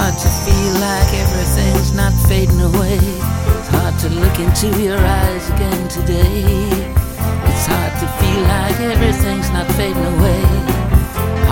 hard 0.00 0.18
to 0.18 0.28
feel 0.46 0.74
like 0.80 1.12
everything's 1.12 1.92
not 1.92 2.14
fading 2.26 2.60
away. 2.60 2.96
It's 3.58 3.68
hard 3.68 3.98
to 4.00 4.08
look 4.08 4.36
into 4.40 4.68
your 4.80 4.96
eyes 4.96 5.50
again 5.50 5.88
today. 5.88 6.40
It's 7.50 7.66
hard 7.68 7.92
to 8.00 8.06
feel 8.18 8.42
like 8.54 8.80
everything's 8.80 9.50
not 9.50 9.66
fading 9.76 10.06
away. 10.14 10.42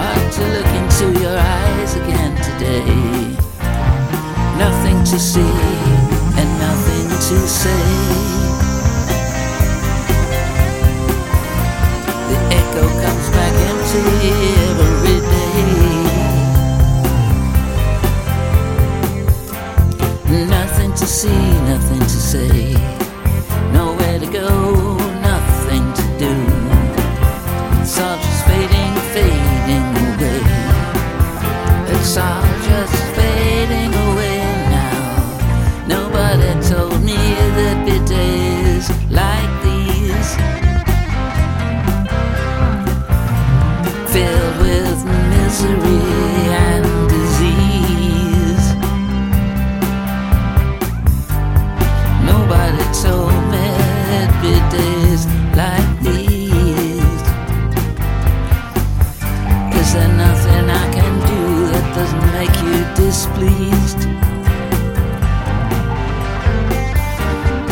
Hard 0.01 0.33
to 0.37 0.43
look 0.57 0.71
into 0.81 1.21
your 1.21 1.37
eyes 1.37 1.97
again 1.97 2.35
today. 2.49 2.89
Nothing 4.65 4.99
to 5.13 5.19
see 5.19 5.55
and 6.41 6.51
nothing 6.67 7.09
to 7.29 7.37
say. 7.47 8.18
See, 21.09 21.53
nothing 21.63 22.01
to 22.01 22.21
say. 22.21 22.75
Nowhere 23.73 24.19
to 24.19 24.27
go, 24.27 24.68
doesn't 61.99 62.33
make 62.33 62.57
you 62.63 62.79
displeased? 62.95 64.03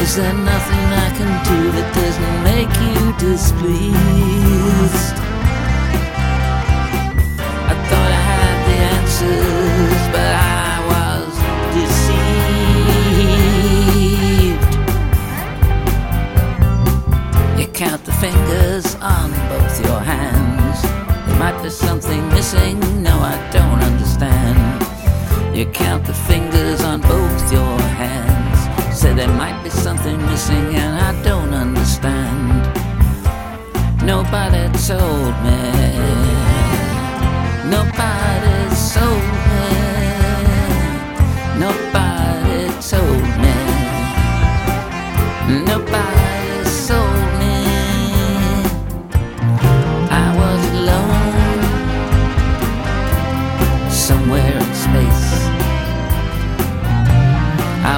Is 0.02 0.16
there 0.16 0.34
nothing 0.34 0.84
I 1.04 1.08
can 1.18 1.32
do 1.50 1.70
that 1.70 1.88
doesn't 1.94 2.42
make 2.42 2.72
you 2.86 3.12
displeased? 3.28 5.25
You 25.56 25.64
count 25.64 26.04
the 26.04 26.12
fingers 26.12 26.82
on 26.84 27.00
both 27.00 27.50
your 27.50 27.80
hands. 27.96 28.94
Say 28.94 29.14
there 29.14 29.26
might 29.26 29.64
be 29.64 29.70
something 29.70 30.18
missing, 30.26 30.74
and 30.74 31.00
I 31.00 31.22
don't 31.22 31.54
understand. 31.54 32.60
Nobody 34.04 34.68
told 34.86 35.34
me. 35.46 35.60
Nobody 37.70 38.56
told 38.92 39.24
me. 39.48 39.68
Nobody 41.58 42.05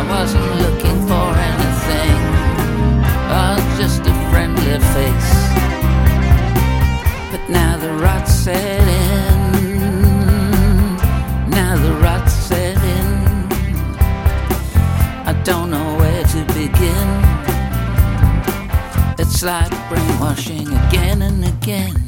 wasn't 0.08 0.50
looking 0.62 0.98
for 1.06 1.28
anything, 1.50 2.16
or 3.36 3.56
just 3.76 4.00
a 4.00 4.14
friendly 4.30 4.78
face. 4.94 5.32
But 7.30 7.44
now 7.50 7.76
the 7.76 7.92
rot 7.92 8.26
set 8.26 8.88
in. 9.04 9.38
Now 11.50 11.76
the 11.76 11.92
rot 12.02 12.26
set 12.28 12.78
in. 12.96 13.08
I 15.30 15.32
don't 15.44 15.70
know 15.70 15.96
where 15.98 16.25
to 16.25 16.44
begin. 16.54 17.08
It's 19.19 19.42
like 19.42 19.70
brainwashing 19.90 20.69
again 20.69 21.22
and 21.22 21.44
again. 21.44 22.07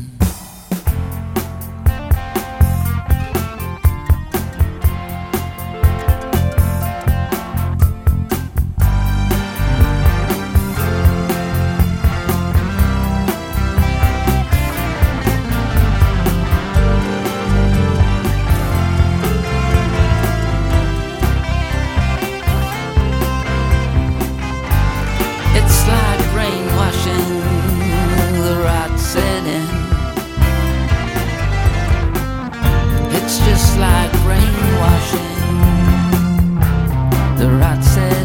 brainwashing. 34.31 35.29
The 37.39 37.49
rats. 37.59 38.20